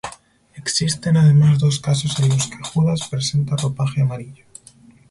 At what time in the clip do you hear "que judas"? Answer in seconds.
2.47-3.07